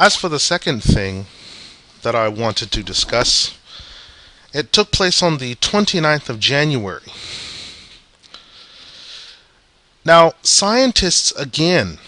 [0.00, 1.26] As for the second thing
[2.00, 3.58] that I wanted to discuss,
[4.50, 7.12] it took place on the 29th of January.
[10.02, 11.98] Now, scientists again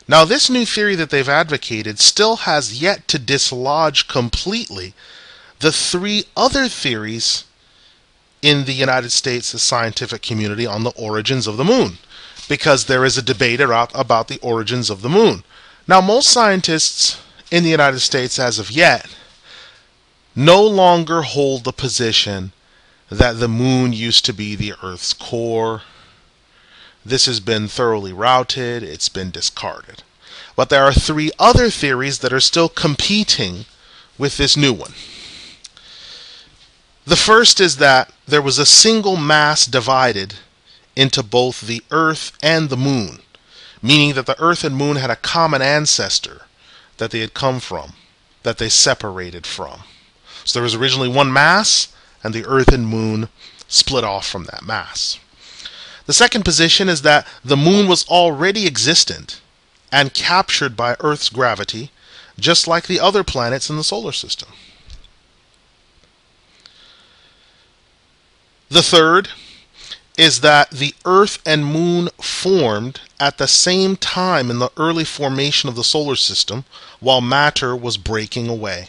[0.06, 4.92] Now, this new theory that they've advocated still has yet to dislodge completely
[5.60, 7.44] the three other theories
[8.42, 11.98] in the United States the scientific community on the origins of the moon,
[12.48, 15.44] because there is a debate about the origins of the moon.
[15.86, 19.14] Now, most scientists in the United States, as of yet,
[20.36, 22.52] no longer hold the position
[23.10, 25.82] that the moon used to be the Earth's core.
[27.04, 30.02] This has been thoroughly routed, it's been discarded.
[30.54, 33.64] But there are three other theories that are still competing
[34.18, 34.92] with this new one.
[37.08, 40.34] The first is that there was a single mass divided
[40.94, 43.20] into both the Earth and the Moon,
[43.80, 46.42] meaning that the Earth and Moon had a common ancestor
[46.98, 47.94] that they had come from,
[48.42, 49.84] that they separated from.
[50.44, 51.88] So there was originally one mass,
[52.22, 53.30] and the Earth and Moon
[53.68, 55.18] split off from that mass.
[56.04, 59.40] The second position is that the Moon was already existent
[59.90, 61.90] and captured by Earth's gravity,
[62.38, 64.50] just like the other planets in the solar system.
[68.70, 69.30] The third
[70.18, 75.68] is that the Earth and Moon formed at the same time in the early formation
[75.68, 76.64] of the solar system
[77.00, 78.88] while matter was breaking away.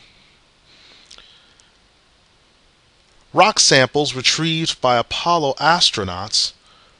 [3.32, 6.54] Rock samples retrieved by Apollo astronauts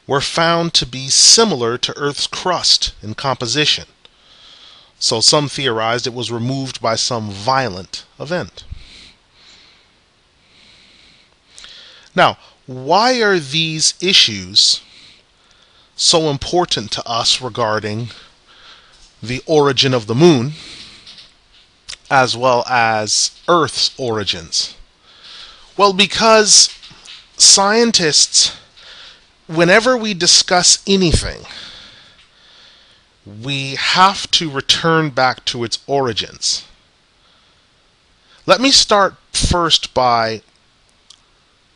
[0.06, 3.86] were found to be similar to Earth's crust in composition.
[5.00, 8.64] So some theorized it was removed by some violent event.
[12.16, 14.82] Now, why are these issues
[15.96, 18.10] so important to us regarding
[19.22, 20.54] the origin of the moon
[22.10, 24.76] as well as Earth's origins?
[25.78, 26.70] Well, because
[27.38, 28.58] scientists,
[29.48, 31.46] whenever we discuss anything,
[33.26, 36.66] we have to return back to its origins.
[38.46, 40.42] Let me start first by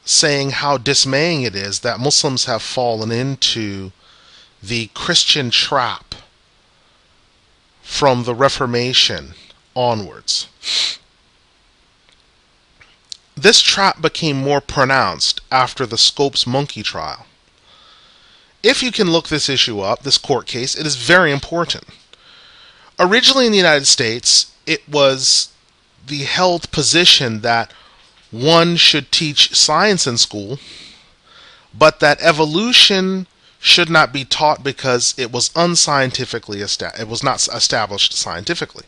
[0.05, 3.91] saying how dismaying it is that Muslims have fallen into
[4.61, 6.15] the Christian trap
[7.81, 9.33] from the Reformation
[9.75, 10.47] onwards.
[13.35, 17.25] This trap became more pronounced after the Scopes monkey trial.
[18.61, 21.85] If you can look this issue up, this court case, it is very important.
[22.99, 25.51] Originally in the United States, it was
[26.07, 27.73] the held position that
[28.33, 30.59] one should teach science in school,
[31.73, 33.27] but that evolution
[33.59, 37.01] should not be taught because it was unscientifically established.
[37.01, 38.85] It was not established scientifically.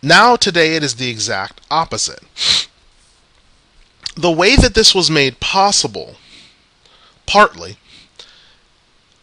[0.00, 2.22] Now, today, it is the exact opposite.
[4.14, 6.14] The way that this was made possible,
[7.26, 7.78] partly,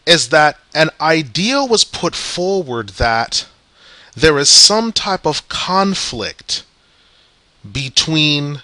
[0.06, 3.46] is that an idea was put forward that
[4.14, 6.64] there is some type of conflict
[7.70, 8.62] between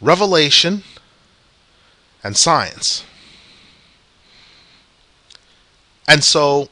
[0.00, 0.82] revelation
[2.22, 3.04] and science.
[6.06, 6.68] And so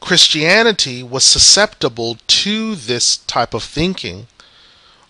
[0.00, 4.26] Christianity was susceptible to this type of thinking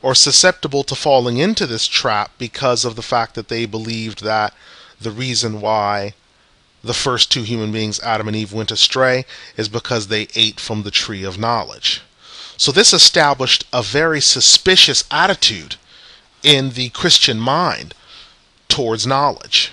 [0.01, 4.55] or susceptible to falling into this trap because of the fact that they believed that
[5.00, 6.15] the reason why
[6.85, 9.25] the first two human beings, Adam and Eve, went astray
[9.56, 12.03] is because they ate from the tree of knowledge.
[12.56, 15.77] So this established a very suspicious attitude
[16.43, 17.95] in the Christian mind
[18.69, 19.73] towards knowledge.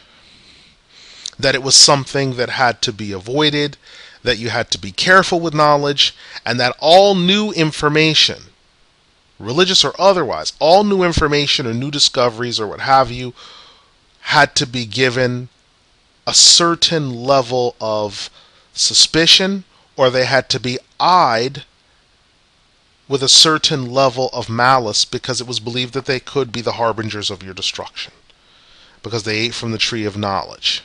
[1.37, 3.77] That it was something that had to be avoided,
[4.23, 8.43] that you had to be careful with knowledge, and that all new information,
[9.39, 13.33] religious or otherwise, all new information or new discoveries or what have you,
[14.21, 15.49] had to be given
[16.27, 18.29] a certain level of
[18.73, 19.63] suspicion
[19.97, 21.63] or they had to be eyed
[23.11, 26.73] with a certain level of malice because it was believed that they could be the
[26.73, 28.13] harbingers of your destruction
[29.03, 30.81] because they ate from the tree of knowledge.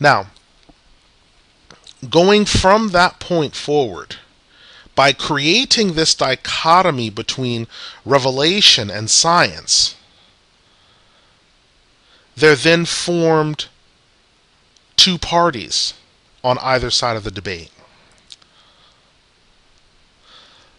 [0.00, 0.28] Now,
[2.08, 4.16] going from that point forward,
[4.94, 7.66] by creating this dichotomy between
[8.06, 9.94] revelation and science,
[12.34, 13.66] there then formed
[14.96, 15.92] two parties
[16.42, 17.70] on either side of the debate.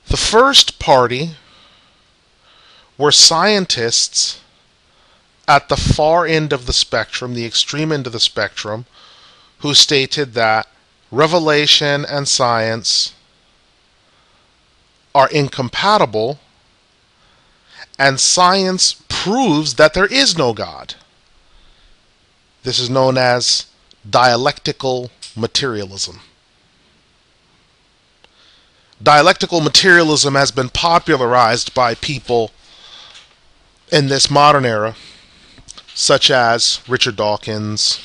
[0.10, 1.36] The first party
[2.98, 4.42] were scientists
[5.48, 8.86] at the far end of the spectrum, the extreme end of the spectrum,
[9.60, 10.68] who stated that
[11.12, 13.14] revelation and science
[15.14, 16.40] are incompatible
[18.00, 20.96] and science proves that there is no God.
[22.64, 23.68] This is known as
[24.10, 26.22] dialectical materialism.
[29.02, 32.52] Dialectical materialism has been popularized by people
[33.92, 34.96] in this modern era,
[35.94, 38.00] such as Richard Dawkins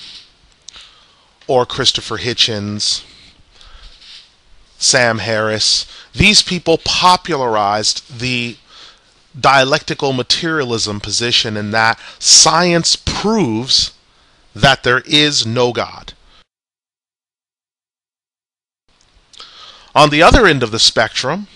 [1.46, 3.04] or Christopher Hitchens,
[4.78, 5.86] Sam Harris.
[6.12, 8.56] These people popularized the
[9.38, 13.92] dialectical materialism position in that science proves
[14.54, 16.13] that there is no God.
[19.94, 21.46] On the other end of the spectrum,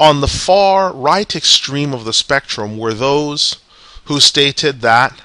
[0.00, 3.60] on the far right extreme of the spectrum were those
[4.04, 5.20] who stated that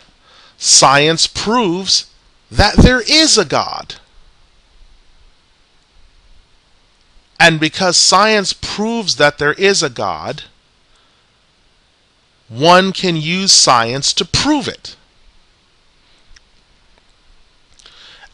[0.58, 2.12] science proves
[2.52, 3.96] that there is a God.
[7.40, 10.44] And because science proves that there is a God,
[12.48, 14.96] one can use science to prove it.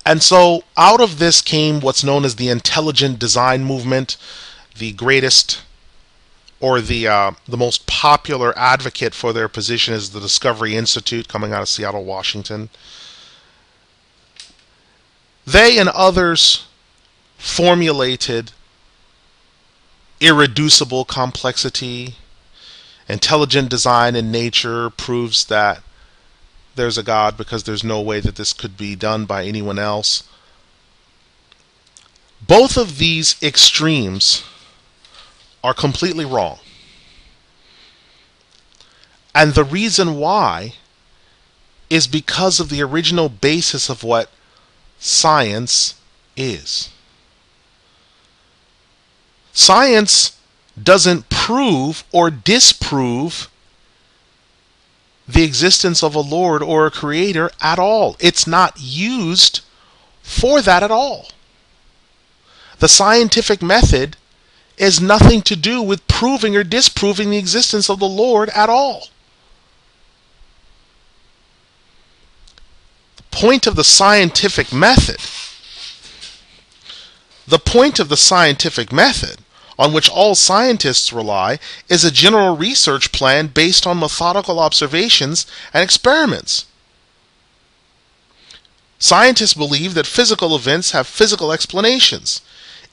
[0.06, 4.18] And so out of this came what's known as the intelligent design movement,
[4.78, 5.62] the greatest
[6.60, 11.52] or the uh, the most popular advocate for their position is the Discovery Institute coming
[11.54, 12.70] out of Seattle, Washington.
[15.46, 16.68] They and others
[17.38, 18.52] formulated
[20.20, 22.16] irreducible complexity.
[23.10, 25.82] Intelligent design in nature proves that
[26.76, 30.24] there's a God because there's no way that this could be done by anyone else.
[32.42, 34.44] Both of these extremes
[35.64, 36.60] are completely wrong.
[39.34, 40.74] And the reason why
[41.90, 44.30] is because of the original basis of what
[44.98, 45.96] science
[46.38, 46.90] is.
[49.54, 50.38] Science
[50.82, 53.50] doesn't prove or disprove
[55.32, 58.16] the existence of a Lord or a Creator at all.
[58.20, 59.62] It's not used
[60.22, 61.30] for that at all.
[62.80, 64.18] The scientific method
[64.78, 69.08] has nothing to do with proving or disproving the existence of the Lord at all.
[73.18, 75.20] The point of the scientific method,
[77.48, 79.41] the point of the scientific method
[79.82, 81.58] on which all scientists rely
[81.90, 86.68] is a general research plan based on methodical observations and experiments.
[89.00, 92.42] Scientists believe that physical events have physical explanations,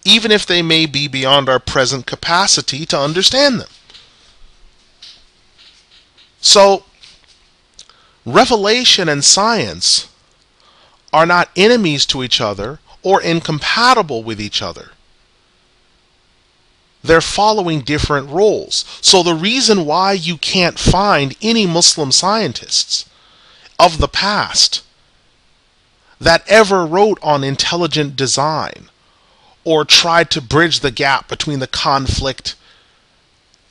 [0.02, 3.69] even if they may be beyond our present capacity to understand them.
[6.40, 6.85] So,
[8.25, 10.09] revelation and science
[11.12, 14.92] are not enemies to each other or incompatible with each other
[17.02, 18.85] they're following different roles.
[19.00, 23.09] So the reason why you can't find any Muslim scientists
[23.78, 24.83] of the past
[26.21, 28.88] that ever wrote on intelligent design
[29.64, 32.57] or tried to bridge the gap between the conflict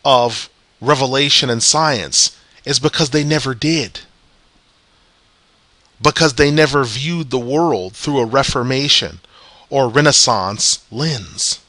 [0.05, 4.01] of revelation and science is because they never did.
[6.01, 9.19] Because they never viewed the world through a Reformation
[9.69, 11.59] or Renaissance lens.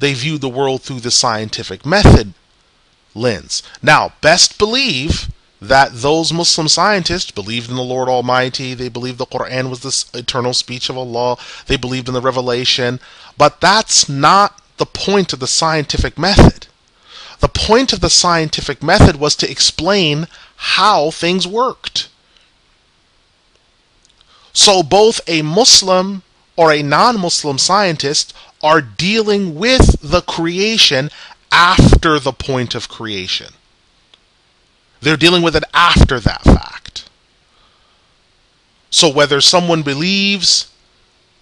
[0.00, 2.34] They view the world through the scientific method
[3.14, 3.62] lens.
[3.82, 5.30] Now, best believe
[5.60, 10.18] that those Muslim scientists believed in the Lord Almighty, they believed the Quran was the
[10.18, 12.98] eternal speech of Allah, they believed in the revelation,
[13.36, 16.66] but that's not the point of the scientific method.
[17.40, 22.08] The point of the scientific method was to explain how things worked.
[24.52, 26.22] So both a Muslim
[26.56, 31.10] or a non Muslim scientist are dealing with the creation
[31.50, 33.54] after the point of creation.
[35.00, 37.08] They're dealing with it after that fact.
[38.90, 40.70] So whether someone believes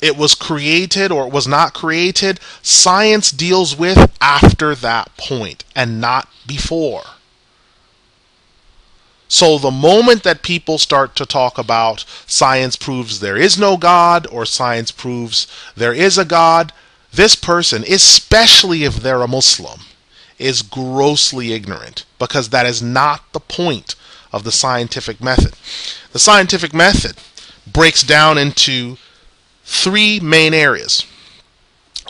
[0.01, 6.01] it was created or it was not created, science deals with after that point and
[6.01, 7.03] not before.
[9.27, 14.27] So the moment that people start to talk about science proves there is no God
[14.31, 15.47] or science proves
[15.77, 16.73] there is a God,
[17.13, 19.81] this person, especially if they're a Muslim,
[20.39, 23.95] is grossly ignorant because that is not the point
[24.33, 25.55] of the scientific method.
[26.13, 27.17] The scientific method
[27.67, 28.99] breaks down into
[29.65, 31.05] three main areas.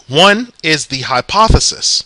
[0.08, 2.04] One is the hypothesis.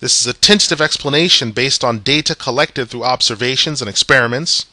[0.00, 4.66] This is a tentative explanation based on data collected through observations and experiments.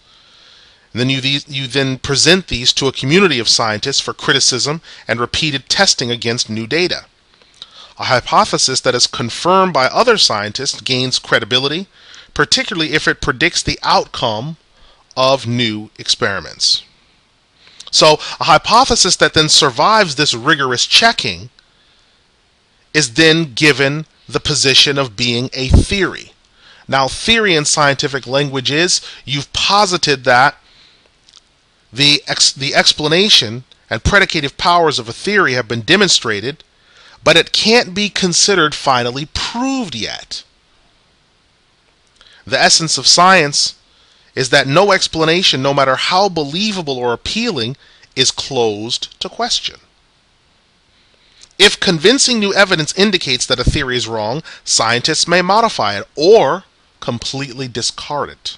[0.92, 5.20] And then you, you then present these to a community of scientists for criticism and
[5.20, 7.06] repeated testing against new data.
[8.00, 11.88] A hypothesis that is confirmed by other scientists gains credibility,
[12.34, 14.58] particularly if it predicts the outcome
[15.18, 16.84] of new experiments.
[17.92, 21.50] So, a hypothesis that then survives this rigorous checking
[22.94, 26.32] is then given the position of being a theory.
[26.88, 30.56] Now, theory in scientific language is you've posited that
[31.92, 36.64] the, ex- the explanation and predicative powers of a theory have been demonstrated,
[37.24, 40.44] but it can't be considered finally proved yet.
[42.46, 43.76] The essence of science
[44.36, 47.76] is that no explanation, no matter how believable or appealing,
[48.16, 49.80] is closed to question.
[51.58, 56.64] If convincing new evidence indicates that a theory is wrong, scientists may modify it or
[57.02, 58.58] completely discard it.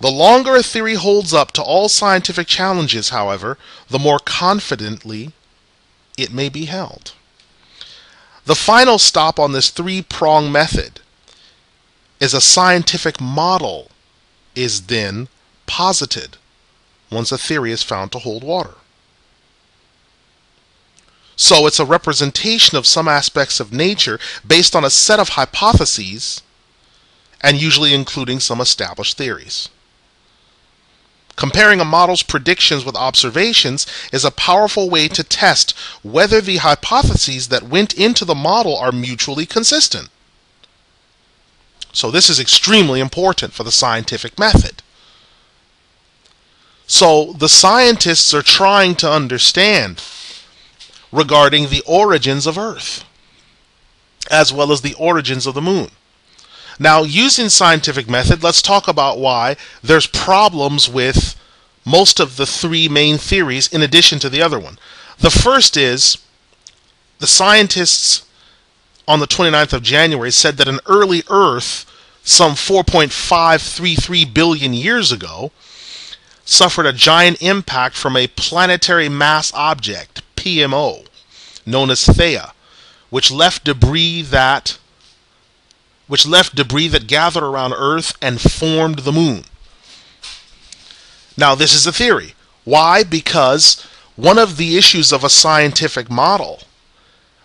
[0.00, 5.32] The longer a theory holds up to all scientific challenges, however, the more confidently
[6.16, 7.12] it may be held.
[8.46, 11.00] The final stop on this three prong method
[12.20, 13.90] is a scientific model
[14.54, 15.28] is then
[15.66, 16.36] posited
[17.10, 18.74] once a theory is found to hold water.
[21.36, 26.42] So it's a representation of some aspects of nature based on a set of hypotheses
[27.40, 29.68] and usually including some established theories.
[31.36, 35.72] Comparing a model's predictions with observations is a powerful way to test
[36.02, 40.08] whether the hypotheses that went into the model are mutually consistent.
[41.92, 44.82] So this is extremely important for the scientific method.
[46.86, 50.02] So the scientists are trying to understand
[51.10, 53.04] regarding the origins of Earth,
[54.30, 55.90] as well as the origins of the moon.
[56.78, 61.36] Now, using scientific method, let's talk about why there's problems with
[61.84, 64.78] most of the three main theories in addition to the other one.
[65.18, 66.18] The first is
[67.18, 68.24] the scientists
[69.06, 71.86] on the 29th of January said that an early Earth,
[72.24, 75.52] some 4.533 billion years ago,
[76.44, 81.06] suffered a giant impact from a planetary mass object, PMO,
[81.64, 82.52] known as Theia,
[83.10, 84.78] which left debris that
[86.14, 89.42] which left debris that gathered around Earth and formed the moon.
[91.36, 92.36] Now, this is a theory.
[92.62, 93.02] Why?
[93.02, 96.60] Because one of the issues of a scientific model,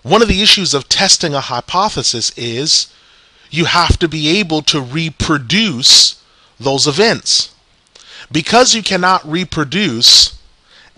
[0.03, 2.93] one of the issues of testing a hypothesis is
[3.49, 6.23] you have to be able to reproduce
[6.59, 7.55] those events.
[8.31, 10.37] Because you cannot reproduce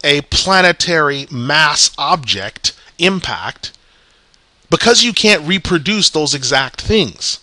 [0.04, 3.72] a planetary mass object impact,
[4.70, 7.40] because you can't reproduce those exact things,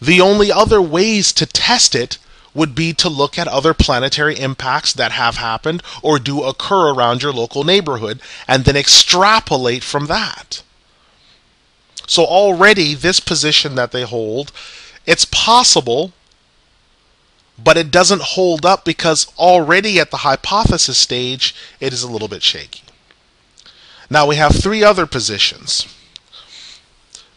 [0.00, 2.18] the only other ways to test it
[2.54, 7.22] would be to look at other planetary impacts that have happened or do occur around
[7.22, 10.62] your local neighborhood and then extrapolate from that.
[12.06, 14.52] So already this position that they hold,
[15.06, 16.12] it's possible
[17.58, 22.28] but it doesn't hold up because already at the hypothesis stage, it is a little
[22.28, 22.82] bit shaky.
[24.10, 25.86] Now we have three other positions.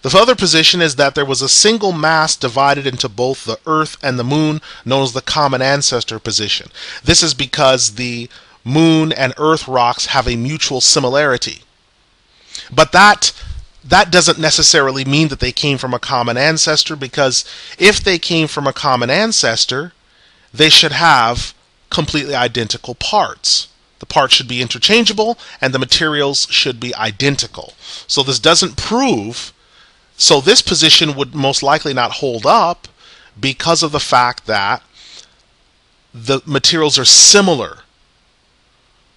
[0.01, 3.97] The other position is that there was a single mass divided into both the Earth
[4.01, 6.69] and the Moon, known as the common ancestor position.
[7.03, 8.29] This is because the
[8.63, 11.63] Moon and Earth rocks have a mutual similarity.
[12.71, 13.33] But that
[13.83, 17.45] that doesn't necessarily mean that they came from a common ancestor because
[17.77, 19.93] if they came from a common ancestor,
[20.53, 21.53] they should have
[21.89, 23.67] completely identical parts.
[23.99, 27.73] The parts should be interchangeable and the materials should be identical.
[28.07, 29.53] So this doesn't prove,
[30.19, 32.89] so this position would most likely not hold up
[33.39, 34.83] because of the fact that
[36.13, 37.79] the materials are similar.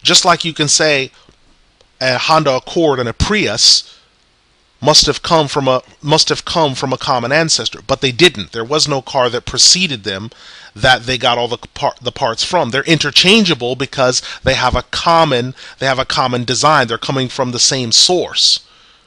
[0.02, 1.10] Just like you can say
[2.00, 3.98] a Honda Accord and a Prius,
[4.80, 8.52] must have come from a must have come from a common ancestor, but they didn't.
[8.52, 10.30] There was no car that preceded them
[10.74, 12.70] that they got all the par- the parts from.
[12.70, 16.86] They're interchangeable because they have a common they have a common design.
[16.86, 18.60] They're coming from the same source,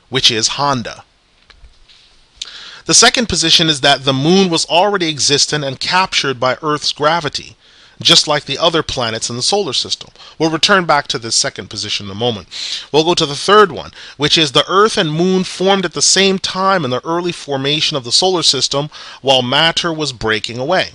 [0.09, 1.05] which is Honda.
[2.85, 7.55] The second position is that the moon was already existent and captured by Earth's gravity,
[7.99, 10.11] just like the other planets in the solar system.
[10.37, 12.47] We'll return back to this second position in a moment.
[12.91, 16.01] We'll go to the third one, which is the Earth and moon formed at the
[16.01, 18.89] same time in the early formation of the solar system
[19.21, 20.89] while matter was breaking away.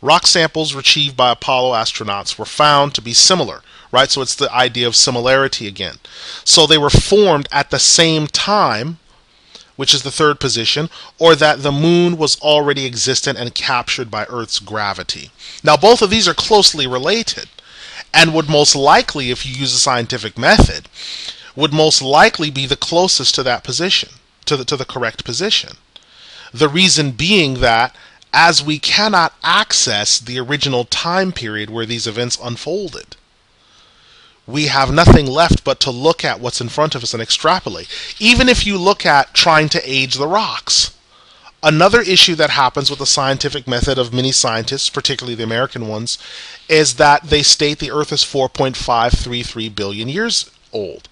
[0.00, 3.60] Rock samples retrieved by Apollo astronauts were found to be similar,
[3.92, 4.10] right?
[4.10, 5.96] So it's the idea of similarity again.
[6.44, 8.98] So they were formed at the same time
[9.76, 14.24] which is the third position, or that the moon was already existent and captured by
[14.28, 15.30] Earth's gravity.
[15.62, 17.48] Now, both of these are closely related
[18.14, 20.88] and would most likely, if you use a scientific method,
[21.56, 24.10] would most likely be the closest to that position,
[24.44, 25.76] to the, to the correct position.
[26.52, 27.96] The reason being that
[28.32, 33.16] as we cannot access the original time period where these events unfolded,
[34.46, 37.88] we have nothing left but to look at what's in front of us and extrapolate.
[38.18, 40.96] Even if you look at trying to age the rocks.
[41.64, 46.18] Another issue that happens with the scientific method of many scientists, particularly the American ones,
[46.68, 51.08] is that they state the Earth is 4.533 billion years old.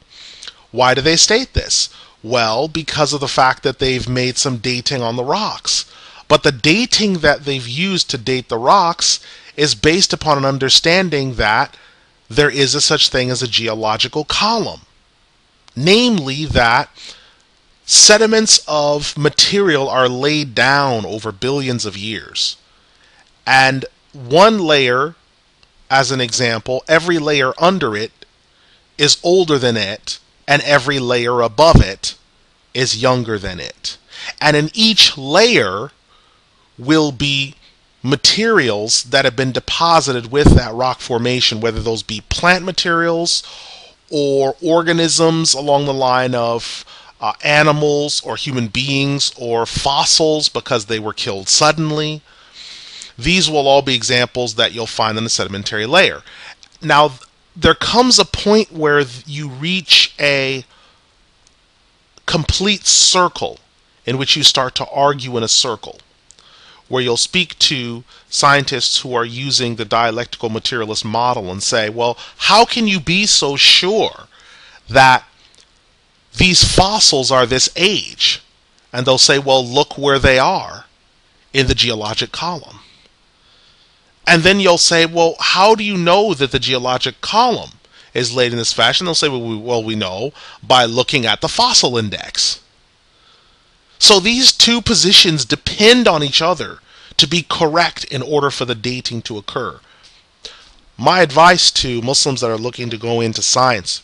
[0.72, 1.88] Why do they state this?
[2.22, 5.84] Well, because of the fact that they've made some dating on the rocks.
[6.26, 9.20] But the dating that they've used to date the rocks
[9.56, 11.76] is based upon an understanding that
[12.30, 14.82] there is a such thing as a geological column.
[15.76, 16.88] Namely, that
[17.84, 22.56] sediments of material are laid down over billions of years.
[23.44, 25.16] And one layer,
[25.90, 28.12] as an example, every layer under it
[28.96, 32.14] is older than it, and every layer above it
[32.72, 33.96] is younger than it.
[34.40, 35.90] And in each layer
[36.78, 37.56] will be
[38.02, 43.42] materials that have been deposited with that rock formation, whether those be plant materials
[44.10, 46.84] or organisms along the line of
[47.20, 52.22] uh, animals or human beings or fossils because they were killed suddenly.
[53.18, 56.22] These will all be examples that you'll find in the sedimentary layer.
[56.80, 57.12] Now,
[57.54, 60.64] there comes a point where you reach a
[62.24, 63.58] complete circle
[64.06, 65.98] in which you start to argue in a circle
[66.90, 72.18] where you'll speak to scientists who are using the dialectical materialist model and say, well,
[72.36, 74.26] how can you be so sure
[74.88, 75.24] that
[76.36, 78.42] these fossils are this age?
[78.92, 80.86] And they'll say, well, look where they are
[81.52, 82.80] in the geologic column.
[84.26, 87.70] And then you'll say, well, how do you know that the geologic column
[88.14, 89.04] is laid in this fashion?
[89.04, 92.60] They'll say, well, we, well, we know by looking at the fossil index.
[94.00, 96.78] So these two positions depend on each other
[97.18, 99.78] to be correct in order for the dating to occur.
[100.96, 104.02] My advice to Muslims that are looking to go into science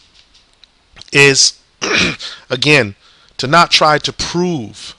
[1.13, 1.59] is,
[2.51, 2.95] again,
[3.39, 4.95] to not try to prove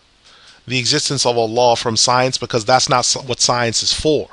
[0.68, 4.30] the existence of Allah from science because that's not what science is for.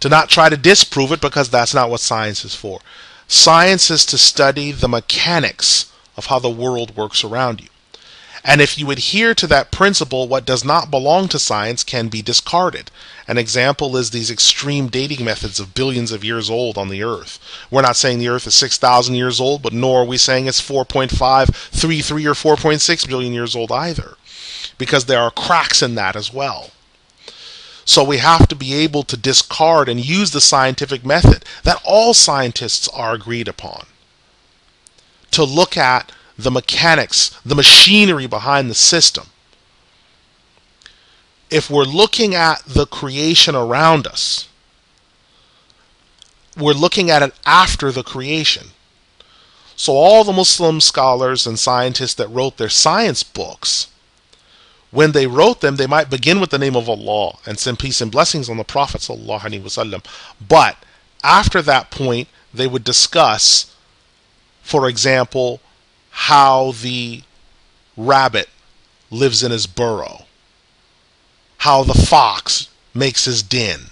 [0.00, 2.80] To not try to disprove it because that's not what science is for.
[3.28, 7.68] Science is to study the mechanics of how the world works around you.
[8.48, 12.22] And if you adhere to that principle, what does not belong to science can be
[12.22, 12.92] discarded.
[13.26, 17.40] An example is these extreme dating methods of billions of years old on the Earth.
[17.72, 20.62] We're not saying the Earth is 6,000 years old, but nor are we saying it's
[20.62, 24.16] 4.533 or 4.6 billion years old either,
[24.78, 26.70] because there are cracks in that as well.
[27.84, 32.14] So we have to be able to discard and use the scientific method that all
[32.14, 33.86] scientists are agreed upon
[35.32, 39.26] to look at the mechanics, the machinery behind the system.
[41.50, 44.48] If we're looking at the creation around us,
[46.56, 48.68] we're looking at it after the creation.
[49.76, 53.88] So, all the Muslim scholars and scientists that wrote their science books,
[54.90, 58.00] when they wrote them, they might begin with the name of Allah and send peace
[58.00, 59.06] and blessings on the Prophet.
[60.48, 60.76] But
[61.22, 63.74] after that point, they would discuss,
[64.62, 65.60] for example,
[66.16, 67.22] how the
[67.94, 68.48] rabbit
[69.10, 70.24] lives in his burrow,
[71.58, 73.90] how the fox makes his den.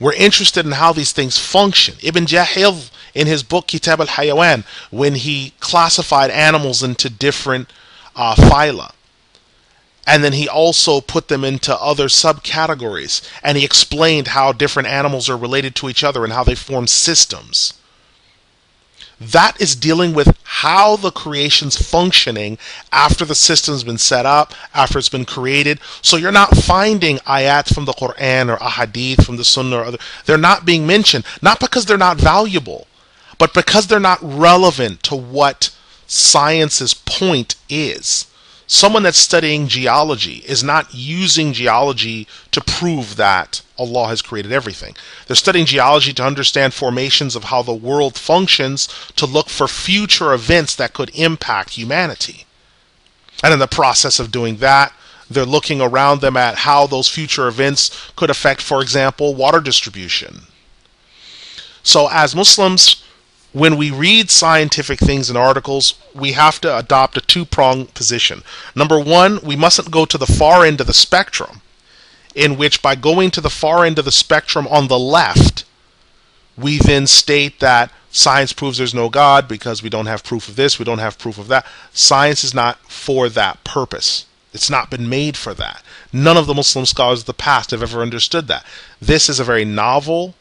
[0.00, 1.94] We're interested in how these things function.
[2.02, 7.72] Ibn Jahiz, in his book Kitab al Hayawan, when he classified animals into different
[8.16, 8.90] uh, phyla,
[10.04, 15.30] and then he also put them into other subcategories, and he explained how different animals
[15.30, 17.77] are related to each other and how they form systems
[19.20, 22.56] that is dealing with how the creation's functioning
[22.92, 25.80] after the system's been set up, after it's been created.
[26.02, 29.98] So you're not finding ayat from the Quran or ahadith from the Sunnah or other.
[30.26, 32.86] They're not being mentioned, not because they're not valuable,
[33.38, 35.74] but because they're not relevant to what
[36.06, 38.27] science's point is.
[38.70, 44.94] Someone that's studying geology is not using geology to prove that Allah has created everything.
[45.26, 50.34] They're studying geology to understand formations of how the world functions, to look for future
[50.34, 52.44] events that could impact humanity.
[53.42, 54.92] And in the process of doing that,
[55.30, 60.42] they're looking around them at how those future events could affect, for example, water distribution.
[61.82, 63.02] So, as Muslims,
[63.52, 68.42] when we read scientific things and articles, we have to adopt a two pronged position.
[68.74, 71.62] Number one, we mustn't go to the far end of the spectrum,
[72.34, 75.64] in which by going to the far end of the spectrum on the left,
[76.56, 80.56] we then state that science proves there's no God because we don't have proof of
[80.56, 81.66] this, we don't have proof of that.
[81.92, 84.26] Science is not for that purpose.
[84.52, 85.82] It's not been made for that.
[86.12, 88.64] None of the Muslim scholars of the past have ever understood that.
[89.00, 90.34] This is a very novel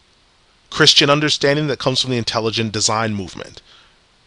[0.69, 3.61] Christian understanding that comes from the intelligent design movement,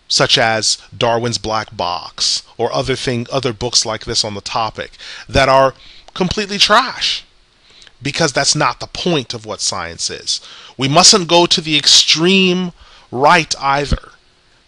[0.09, 4.92] such as Darwin's Black Box or other thing, other books like this on the topic
[5.29, 5.74] that are
[6.14, 7.24] completely trash
[8.03, 10.40] because that's not the point of what science is.
[10.76, 12.72] We mustn't go to the extreme
[13.11, 14.12] right either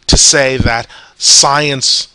[0.06, 2.08] to say that science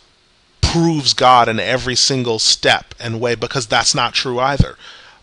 [0.60, 4.76] proves God in every single step and way because that's not true either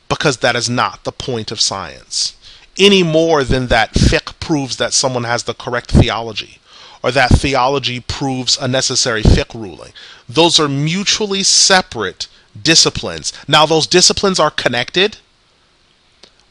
[0.10, 2.35] because that is not the point of science
[2.78, 6.60] any more than that fiqh proves that someone has the correct theology
[7.04, 9.94] or that theology proves a necessary fiqh ruling.
[10.28, 12.28] Those are mutually separate
[12.60, 13.32] disciplines.
[13.48, 15.18] Now, those disciplines are connected,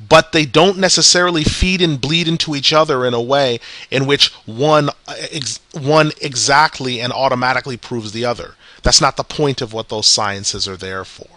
[0.07, 3.59] but they don't necessarily feed and bleed into each other in a way
[3.91, 8.55] in which one, ex- one exactly and automatically proves the other.
[8.83, 11.29] That's not the point of what those sciences are there for.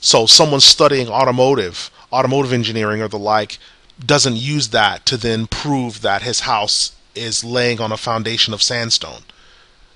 [0.00, 3.58] So, someone studying automotive automotive engineering or the like
[4.04, 8.62] doesn't use that to then prove that his house is laying on a foundation of
[8.62, 9.22] sandstone.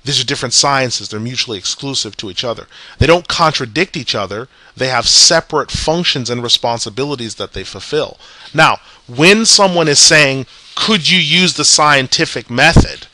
[0.05, 1.09] These are different sciences.
[1.09, 2.67] They're mutually exclusive to each other.
[2.99, 4.49] They don't contradict each other.
[4.77, 8.17] They have separate functions and responsibilities that they fulfill.
[8.55, 13.07] Now, when someone is saying, could you use the scientific method?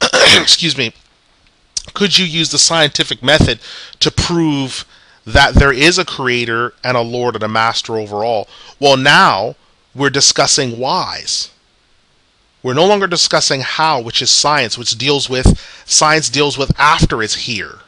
[0.40, 0.92] excuse me.
[1.94, 3.58] Could you use the scientific method
[4.00, 4.84] to prove
[5.24, 8.48] that there is a creator and a lord and a master over all.
[8.80, 9.56] Well, now
[9.94, 11.50] we're discussing whys.
[12.62, 17.22] We're no longer discussing how, which is science, which deals with science deals with after
[17.22, 17.80] it's here.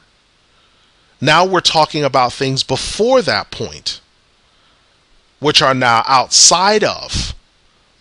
[1.20, 4.00] Now we're talking about things before that point,
[5.38, 7.34] which are now outside of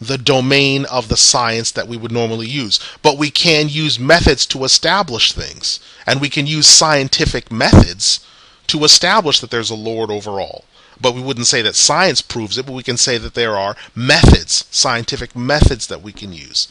[0.02, 2.80] the domain of the science that we would normally use.
[3.02, 8.19] But we can use methods to establish things, and we can use scientific methods
[8.67, 10.65] to establish that there's a Lord over all.
[11.02, 13.76] But we wouldn't say that science proves it, but we can say that there are
[13.95, 16.67] methods, scientific methods that we can use.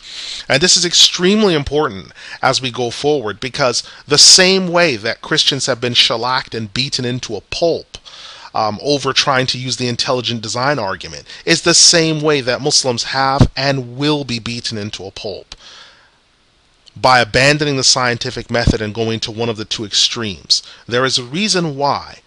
[0.48, 5.66] And this is extremely important as we go forward because the same way that Christians
[5.66, 7.98] have been shellacked and beaten into a pulp
[8.54, 13.04] um, over trying to use the intelligent design argument is the same way that Muslims
[13.04, 15.54] have and will be beaten into a pulp
[16.96, 20.62] by abandoning the scientific method and going to one of the two extremes.
[20.86, 22.20] There is a reason why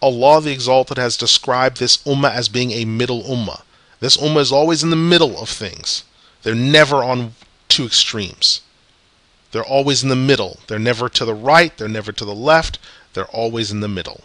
[0.00, 3.62] Allah the Exalted has described this ummah as being a middle ummah.
[3.98, 6.04] This ummah is always in the middle of things.
[6.42, 7.34] They're never on
[7.68, 8.60] two extremes.
[9.52, 10.60] They're always in the middle.
[10.66, 12.78] They're never to the right, they're never to the left,
[13.14, 14.22] they're always in the middle.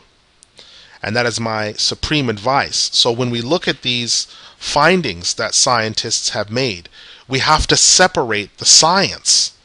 [1.01, 2.89] And that is my supreme advice.
[2.93, 4.27] So when we look at these
[4.57, 6.89] findings that scientists have made,
[7.31, 9.57] we have to separate the science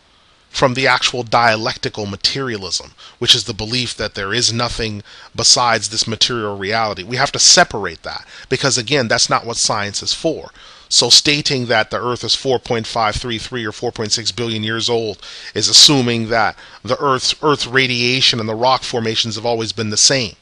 [0.50, 5.02] from the actual dialectical materialism, which is the belief that there is nothing
[5.34, 7.02] besides this material reality.
[7.02, 10.50] We have to separate that because, again, that's not what science is for.
[10.88, 15.18] So, stating that the Earth is 4.533 or 4.6 billion years old
[15.52, 19.96] is assuming that the Earth's Earth radiation and the rock formations have always been the
[19.96, 20.36] same,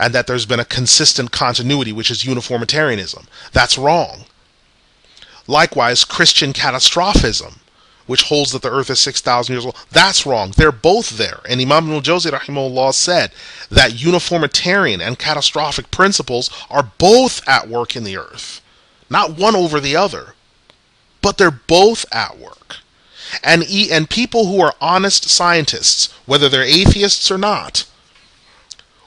[0.00, 3.28] and that there's been a consistent continuity, which is uniformitarianism.
[3.52, 4.24] That's wrong.
[5.48, 7.60] Likewise, Christian catastrophism,
[8.06, 10.52] which holds that the earth is 6,000 years old, that's wrong.
[10.54, 11.40] They're both there.
[11.48, 13.32] And Imam al Jawzi rahimahullah said
[13.70, 18.60] that uniformitarian and catastrophic principles are both at work in the earth.
[19.10, 20.34] Not one over the other,
[21.22, 22.76] but they're both at work.
[23.42, 27.86] And, e- and people who are honest scientists, whether they're atheists or not,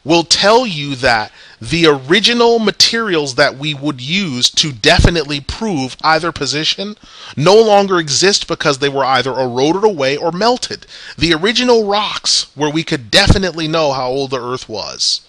[0.03, 6.31] will tell you that the original materials that we would use to definitely prove either
[6.31, 6.97] position
[7.37, 10.87] no longer exist because they were either eroded away or melted.
[11.17, 15.21] The original rocks where we could definitely know how old the Earth was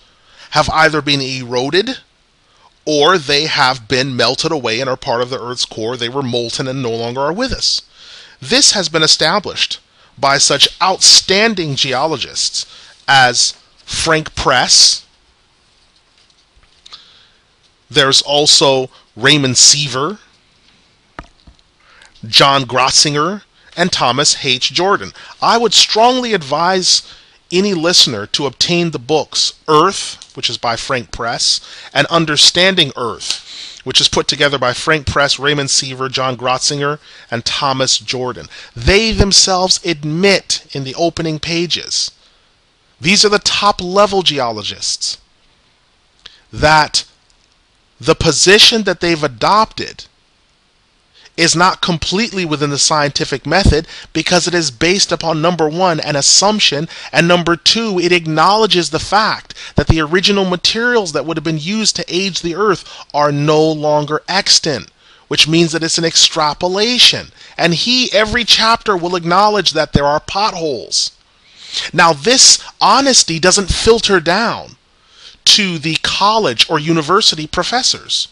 [0.50, 1.98] have either been eroded
[2.84, 5.96] or they have been melted away and are part of the Earth's core.
[5.96, 7.82] They were molten and no longer are with us.
[8.40, 9.80] This has been established
[10.18, 12.66] by such outstanding geologists
[13.06, 13.52] as
[13.84, 15.01] Frank Press.
[17.94, 20.18] There's also Raymond Siever,
[22.26, 23.42] John Grotzinger,
[23.76, 24.72] and Thomas H.
[24.72, 25.12] Jordan.
[25.42, 27.02] I would strongly advise
[27.50, 31.60] any listener to obtain the books Earth, which is by Frank Press,
[31.92, 36.98] and Understanding Earth, which is put together by Frank Press, Raymond Siever, John Grotzinger,
[37.30, 38.46] and Thomas Jordan.
[38.74, 42.10] They themselves admit in the opening pages,
[42.98, 45.18] these are the top level geologists,
[46.50, 47.04] that
[48.02, 50.06] the position that they've adopted
[51.36, 56.16] is not completely within the scientific method because it is based upon number one, an
[56.16, 61.44] assumption, and number two, it acknowledges the fact that the original materials that would have
[61.44, 62.84] been used to age the earth
[63.14, 64.88] are no longer extant.
[65.28, 67.28] Which means that it's an extrapolation.
[67.56, 71.12] And he, every chapter, will acknowledge that there are potholes.
[71.90, 74.76] Now, this honesty doesn't filter down
[75.45, 78.27] to the college or university professors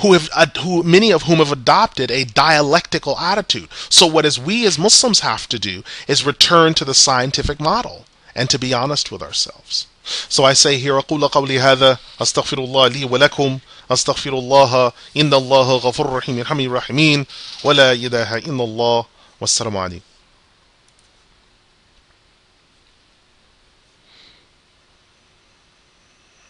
[0.00, 3.68] who have uh, who many of whom have adopted a dialectical attitude.
[3.88, 8.04] So what as we as Muslims have to do is return to the scientific model
[8.34, 9.86] and to be honest with ourselves.
[10.28, 13.58] So I say here أقول قولي هذا أستغفر الله لي ولكم
[13.90, 17.26] أستغفر الله إن الله غفور رحيم يرحم الراحمين
[17.64, 19.04] ولا إله إلا الله
[19.40, 20.04] والسلام عليكم